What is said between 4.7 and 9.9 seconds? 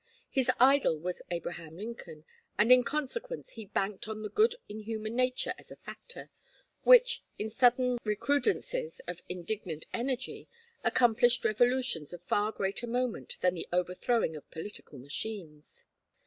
human nature as a factor, which, in sudden recrudescences of indignant